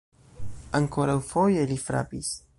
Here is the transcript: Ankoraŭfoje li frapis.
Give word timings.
Ankoraŭfoje 0.79 1.69
li 1.73 1.81
frapis. 1.87 2.37